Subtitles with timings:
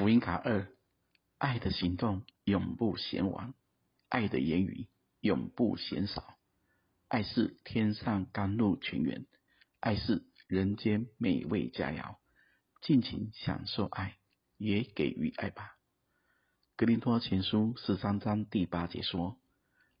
[0.00, 0.66] 福音卡二，
[1.36, 3.52] 爱的行动永不嫌晚，
[4.08, 4.88] 爱的言语
[5.20, 6.38] 永不嫌少。
[7.08, 9.26] 爱是天上甘露泉源，
[9.78, 12.16] 爱是人间美味佳肴。
[12.80, 14.16] 尽情享受爱，
[14.56, 15.76] 也给予爱吧。
[16.76, 19.38] 格林多前书十三章第八节说：“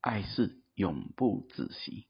[0.00, 2.08] 爱是永不止息。”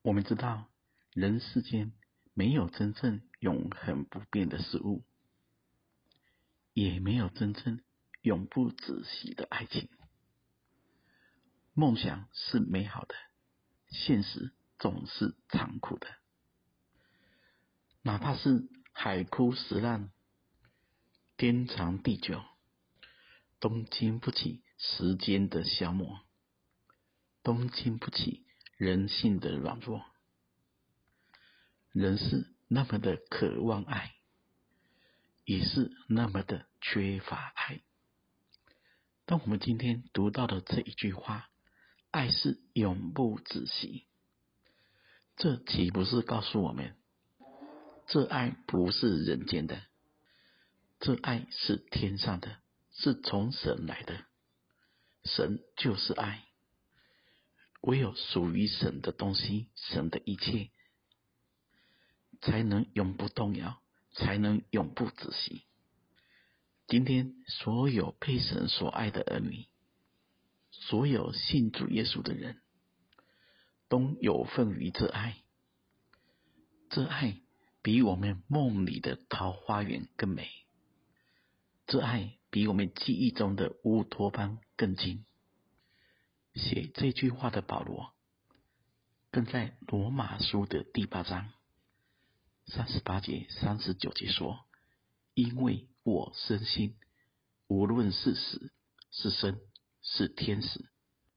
[0.00, 0.70] 我们知道，
[1.12, 1.92] 人世间
[2.32, 5.04] 没有真正永恒不变的事物，
[6.78, 7.80] 也没有真正
[8.22, 9.88] 永不止息的爱情。
[11.74, 13.16] 梦想是美好的，
[13.88, 16.06] 现实总是残酷的。
[18.02, 20.12] 哪怕是海枯石烂、
[21.36, 22.44] 天长地久，
[23.58, 26.20] 都经不起时间的消磨，
[27.42, 30.06] 都经不起人性的软弱。
[31.90, 34.14] 人是那么的渴望爱，
[35.48, 37.80] 也是那么的缺乏爱。
[39.24, 41.48] 当我们今天读到的这一句话
[42.12, 44.04] ，“爱是永不止息”，
[45.36, 46.98] 这岂不是告诉我们，
[48.08, 49.80] 这爱不是人间的，
[51.00, 52.58] 这爱是天上的，
[52.92, 54.26] 是从神来的。
[55.24, 56.44] 神就是爱，
[57.80, 60.68] 唯有属于神的东西，神的一切，
[62.42, 63.80] 才能永不动摇，
[64.18, 65.62] 才能永不止息。
[66.86, 69.66] 今天所有被神所爱的儿女，
[70.70, 72.60] 所有信主耶稣的人，
[73.88, 75.36] 都有份于这爱，
[76.90, 77.40] 这爱。
[77.80, 80.50] 比我们梦里的桃花源更美，
[81.86, 85.24] 这爱比我们记忆中的乌托邦更近。
[86.54, 88.12] 写这句话的保罗，
[89.30, 91.50] 更在罗马书的第八章
[92.68, 94.66] 三十八节、三十九节说
[95.34, 96.96] ：“因为我深信，
[97.66, 98.70] 无论是死
[99.10, 99.58] 是生，
[100.02, 100.90] 是天使，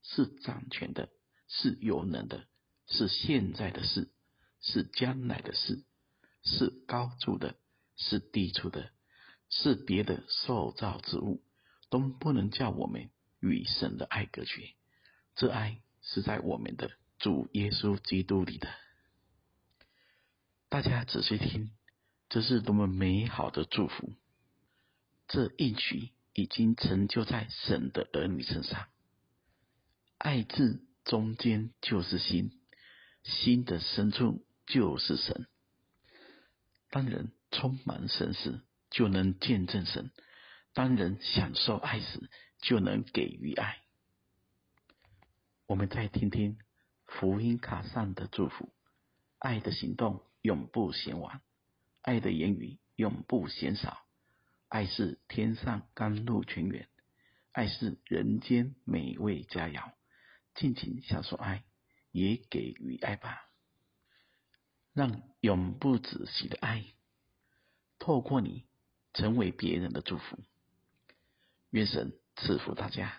[0.03, 1.09] 是掌权的，
[1.47, 2.47] 是有能的，
[2.87, 4.11] 是现在的事，
[4.59, 5.83] 是将来的事。”
[6.43, 7.55] 是高处的，
[7.95, 8.91] 是低处的，
[9.47, 11.43] 是别的受造之物，
[11.91, 14.73] 都不能叫我们与神的爱隔绝。
[15.35, 16.89] 这爱是在我们的
[17.19, 18.69] 主耶稣基督里的。
[20.71, 21.69] 大家仔细听，
[22.29, 24.13] 这是多么美好的祝福！
[25.27, 28.87] 这应许已经成就在神的儿女身上。
[30.17, 32.57] 爱字中间就是心，
[33.21, 35.45] 心的深处就是神。
[36.89, 40.05] 当人充满神时，就能见证神；
[40.71, 42.29] 当人享受爱时，
[42.61, 43.81] 就能给予爱。
[45.65, 46.57] 我们再听听
[47.05, 48.71] 福音卡上的祝福：
[49.37, 51.41] 爱的行动永不嫌晚，
[52.01, 54.05] 爱的言语永不嫌少。
[54.67, 56.87] 爱是天上甘露泉源，
[57.51, 59.91] 爱是人间美味佳肴。
[60.55, 61.63] 尽情享受爱，
[62.11, 63.49] 也给予爱吧。
[64.93, 66.85] 让永不止息的爱
[67.99, 68.65] 透过你
[69.13, 70.39] 成为别人的祝福。
[71.69, 73.13] 愿神赐福大家。